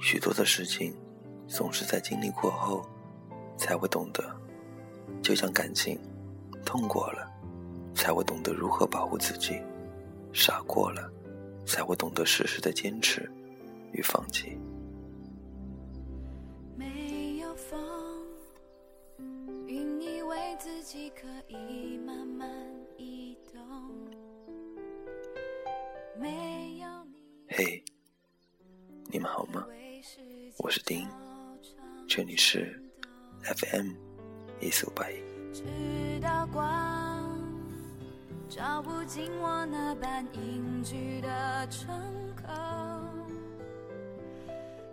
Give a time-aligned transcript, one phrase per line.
[0.00, 0.94] 许多的事情，
[1.46, 2.84] 总是在经历过后
[3.56, 4.24] 才会懂得。
[5.22, 5.98] 就像感情，
[6.64, 7.30] 痛过了，
[7.94, 9.62] 才会懂得如何保护自己；
[10.32, 11.10] 傻过了，
[11.66, 13.30] 才会懂得适时的坚持
[13.92, 14.58] 与放弃。
[16.76, 17.78] 没有风，
[19.66, 22.48] 云以为自己可以慢慢
[22.96, 23.60] 移动。
[26.18, 27.14] 没有你，
[27.48, 27.84] 嘿，
[29.12, 29.66] 你们好吗？
[30.58, 31.04] 我是丁，
[32.08, 32.80] 这里是
[33.42, 33.90] FM
[34.60, 35.16] 一四五八一。
[35.52, 35.64] 直
[36.22, 37.36] 到光
[38.48, 42.00] 照不进我那般隐居的窗
[42.36, 42.44] 口，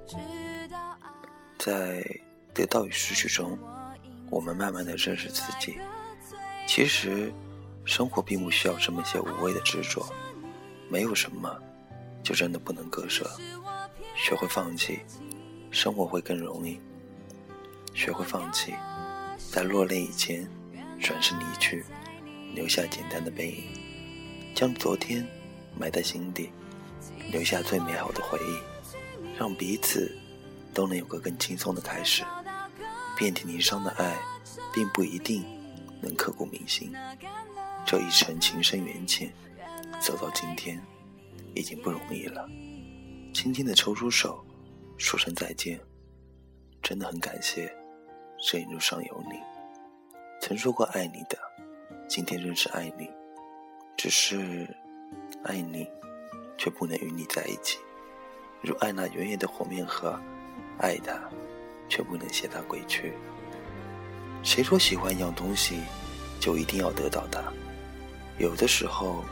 [0.07, 0.17] 直
[0.71, 0.97] 到
[1.59, 2.03] 在
[2.55, 3.55] 得到与失去中，
[4.31, 5.77] 我们慢慢的认识自己。
[6.65, 7.31] 其实，
[7.85, 10.03] 生活并不需要这么些无谓的执着，
[10.89, 11.55] 没有什么
[12.23, 13.29] 就真的不能割舍。
[14.17, 14.99] 学会放弃，
[15.69, 16.79] 生活会更容易。
[17.93, 18.73] 学会放弃，
[19.37, 20.45] 在落泪以前，
[20.99, 21.85] 转身离去，
[22.53, 23.63] 留下简单的背影，
[24.55, 25.25] 将昨天
[25.77, 26.49] 埋在心底，
[27.31, 30.11] 留下最美好的回忆，让彼此
[30.73, 32.23] 都能有个更轻松的开始。
[33.15, 34.17] 遍体鳞伤的爱，
[34.73, 35.45] 并不一定
[36.01, 36.91] 能刻骨铭心。
[37.85, 39.31] 这一程情深缘浅，
[40.01, 40.83] 走到今天，
[41.55, 42.47] 已经不容易了。
[43.37, 44.43] 轻轻的抽出手，
[44.97, 45.79] 说声再见。
[46.81, 47.71] 真的很感谢
[48.39, 49.39] 这一路上有你。
[50.41, 51.37] 曾说过爱你的，
[52.09, 53.07] 今天仍是爱你，
[53.95, 54.67] 只是
[55.43, 55.87] 爱你，
[56.57, 57.77] 却不能与你在一起。
[58.59, 60.19] 如爱那远远的火面河，
[60.79, 61.29] 爱他，
[61.87, 63.13] 却不能携他归去。
[64.41, 65.83] 谁说喜欢一样东西，
[66.39, 67.53] 就一定要得到它？
[68.39, 69.23] 有的时候，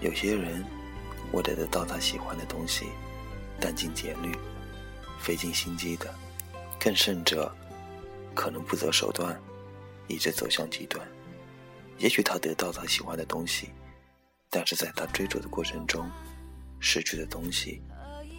[0.00, 0.64] 有些人
[1.34, 2.86] 为了得到他喜欢的东西，
[3.60, 4.34] 殚尽竭虑，
[5.18, 6.12] 费尽心机的，
[6.78, 7.54] 更甚者，
[8.34, 9.38] 可能不择手段，
[10.08, 11.06] 一直走向极端。
[11.98, 13.70] 也许他得到他喜欢的东西，
[14.48, 16.10] 但是在他追逐的过程中，
[16.80, 17.82] 失去的东西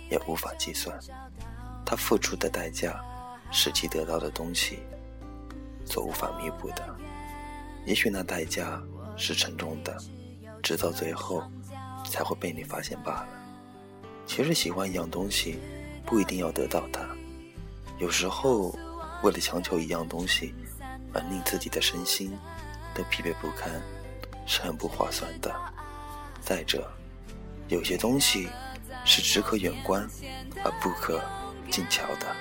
[0.09, 0.99] 也无法计算。
[1.85, 2.99] 他付出的代价，
[3.51, 4.79] 使其得到的东西
[5.85, 6.95] 所无法弥补的。
[7.85, 8.81] 也许那代价
[9.15, 9.95] 是沉重的，
[10.63, 11.43] 直到最后
[12.09, 13.40] 才会被你发现罢了。
[14.33, 15.59] 其实喜欢一样东西，
[16.05, 17.05] 不一定要得到它。
[17.99, 18.73] 有时候，
[19.23, 20.55] 为了强求一样东西，
[21.11, 22.31] 而令自己的身心
[22.95, 23.69] 都疲惫不堪，
[24.47, 25.53] 是很不划算的。
[26.39, 26.89] 再者，
[27.67, 28.47] 有些东西
[29.03, 30.09] 是只可远观
[30.63, 31.21] 而不可
[31.69, 32.33] 近瞧的。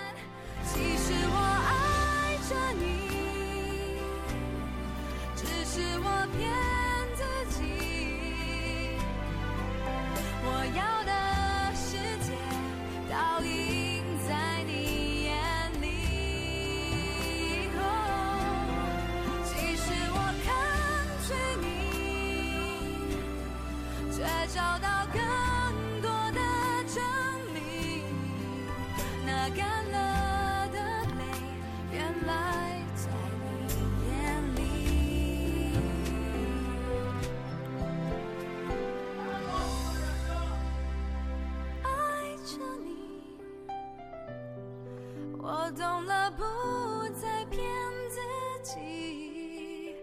[45.42, 46.42] 我懂了，不
[47.14, 47.64] 再骗
[48.10, 48.20] 自
[48.62, 49.94] 己。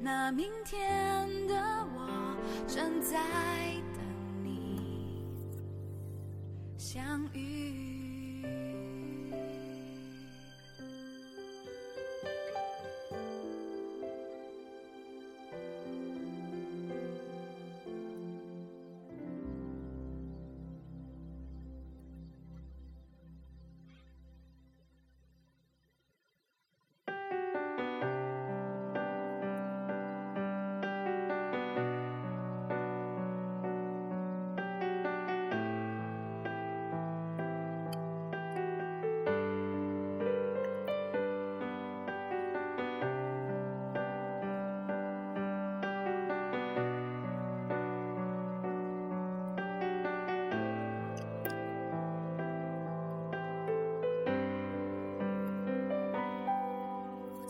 [0.00, 1.54] 那明天的
[1.96, 2.36] 我
[2.68, 3.18] 正在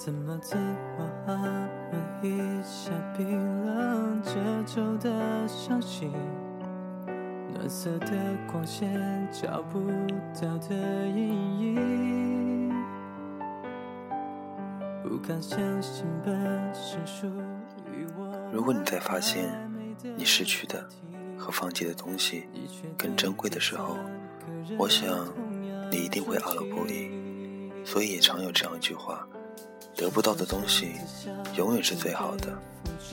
[0.04, 0.54] 怎么自
[0.98, 1.66] 我安
[2.22, 4.34] 慰一下冰冷褶
[4.66, 6.12] 皱的伤心？
[7.54, 8.08] 暖色的
[8.52, 9.80] 光线找不
[10.38, 12.68] 到的阴影，
[15.02, 16.34] 不敢相信本
[16.74, 17.26] 是属
[17.90, 18.30] 于我。
[18.52, 19.48] 如果你在发现
[20.18, 20.86] 你失去的
[21.38, 22.46] 和放弃的东西
[22.98, 23.96] 更珍贵的时候，
[24.76, 25.08] 我想
[25.90, 27.10] 你一定会懊恼不已。
[27.86, 29.26] 所以也常有这样一句话：
[29.96, 30.92] 得不到的东西
[31.56, 32.52] 永远是最好的。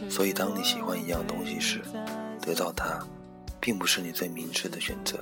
[0.10, 1.82] 所以当你喜欢一样东西时，
[2.42, 3.00] 得到它，
[3.60, 5.20] 并不是你最明智的选择。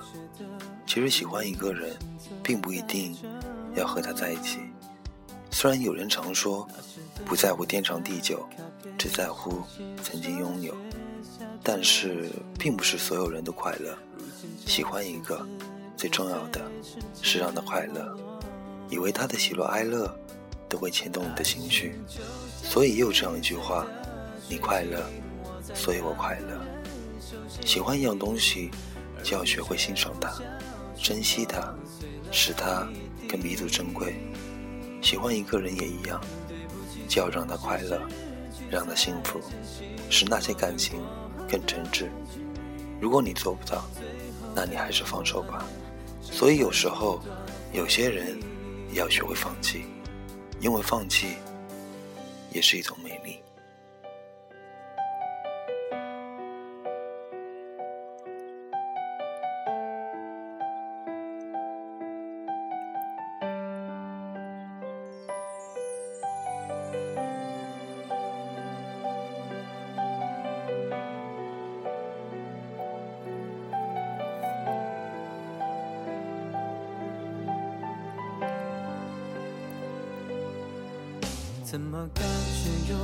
[0.85, 1.95] 其实喜欢一个人，
[2.41, 3.15] 并不一定
[3.75, 4.59] 要和他在一起。
[5.51, 6.67] 虽然有人常说，
[7.25, 8.47] 不在乎天长地久，
[8.97, 9.61] 只在乎
[10.03, 10.73] 曾经拥有，
[11.63, 13.97] 但是并不是所有人都快乐。
[14.65, 15.45] 喜欢一个，
[15.97, 16.61] 最重要的
[17.21, 18.17] 是让他快乐，
[18.89, 20.15] 以为他的喜怒哀乐
[20.69, 21.99] 都会牵动你的情绪。
[22.63, 23.85] 所以也有这样一句话：
[24.47, 25.03] 你快乐，
[25.73, 26.61] 所以我快乐。
[27.65, 28.69] 喜欢一样东西，
[29.23, 30.31] 就要学会欣赏它，
[30.95, 31.73] 珍惜它，
[32.31, 32.87] 使它
[33.27, 34.15] 更弥足珍贵。
[35.01, 36.21] 喜欢一个人也一样，
[37.07, 38.01] 就要让他快乐，
[38.69, 39.39] 让他幸福，
[40.09, 40.99] 使那些感情
[41.49, 42.07] 更真挚。
[43.01, 43.83] 如果你做不到，
[44.53, 45.65] 那你还是放手吧。
[46.21, 47.21] 所以有时候，
[47.71, 48.37] 有些人
[48.91, 49.85] 也要学会放弃，
[50.59, 51.35] 因为放弃
[52.51, 53.39] 也是一种美丽。
[81.71, 82.99] 怎么感觉拥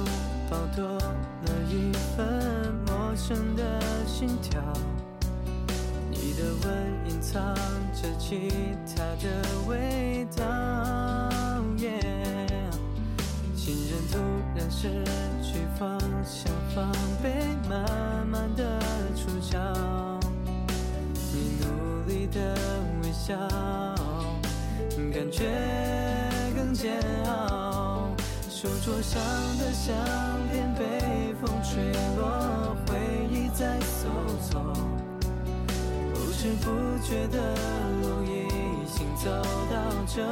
[0.50, 4.60] 抱多了一份陌生的心跳？
[6.10, 6.74] 你的吻
[7.08, 7.54] 隐藏
[7.94, 8.50] 着其
[8.96, 9.30] 他的
[9.68, 10.44] 味道。
[13.56, 14.18] 情人突
[14.56, 14.90] 然失
[15.44, 16.92] 去方向，防
[17.22, 17.30] 备
[17.70, 18.80] 慢慢的
[19.16, 19.60] 出鞘。
[21.14, 22.56] 你努力的
[23.04, 23.38] 微笑，
[25.14, 25.52] 感觉
[26.56, 27.55] 更煎熬。
[28.66, 29.22] 书桌上
[29.60, 29.96] 的相
[30.52, 31.84] 片被风吹
[32.18, 32.98] 落，回
[33.30, 34.10] 忆在搜
[34.42, 34.60] 索，
[36.12, 37.38] 不知不觉的
[38.02, 38.48] 路已
[38.92, 39.30] 经走
[39.70, 39.78] 到
[40.08, 40.26] 这。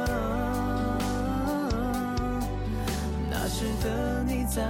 [3.30, 4.64] 那时的你在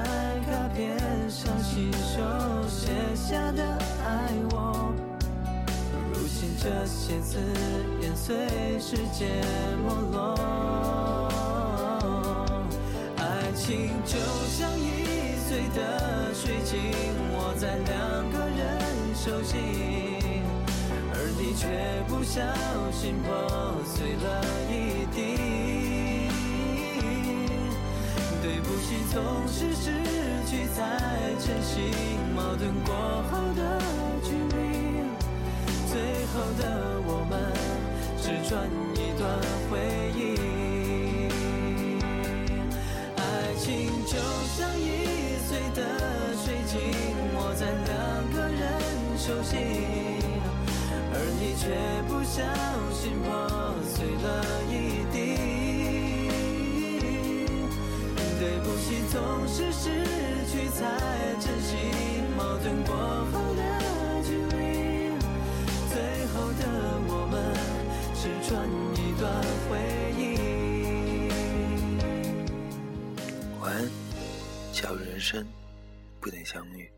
[0.45, 0.99] 卡片
[1.31, 2.21] 上亲手
[2.69, 3.65] 写下的
[4.05, 4.93] 爱我，
[6.13, 7.39] 如今这些字
[8.03, 9.43] 眼随时间
[9.87, 11.24] 没落。
[13.67, 14.85] 情就像易
[15.49, 16.79] 碎的水晶，
[17.33, 18.61] 握在两个人
[19.15, 19.57] 手心，
[21.15, 21.67] 而你却
[22.07, 22.43] 不小
[22.93, 23.33] 心破
[23.87, 25.19] 碎了一地。
[28.43, 29.89] 对不起，总是失
[30.45, 31.01] 去才
[31.41, 31.73] 珍惜，
[32.37, 32.93] 矛盾过
[33.31, 33.61] 后的
[34.23, 34.53] 距离，
[35.91, 35.97] 最
[36.35, 36.63] 后的
[37.07, 37.33] 我们
[38.21, 38.53] 只转
[38.93, 39.25] 一段
[39.71, 39.73] 回
[40.13, 40.14] 忆。
[49.25, 49.57] 人手心，
[51.15, 51.65] 而你却
[52.07, 52.45] 不小
[52.93, 53.33] 心破
[53.89, 54.29] 碎了
[54.69, 54.73] 一
[55.11, 55.17] 地。
[58.39, 59.17] 对不起，总
[59.49, 59.89] 是失
[60.47, 60.77] 去才
[61.41, 61.73] 珍惜，
[62.37, 62.93] 矛盾过
[63.33, 63.63] 后的
[64.25, 64.53] 距离，
[65.89, 65.97] 最
[66.35, 66.63] 后的
[67.09, 67.35] 我们
[68.15, 68.53] 只转
[68.93, 69.25] 一段
[69.71, 69.73] 回
[70.19, 70.23] 忆。
[73.63, 73.89] 晚安
[74.71, 75.47] 小人生，
[76.21, 76.91] 不能相遇，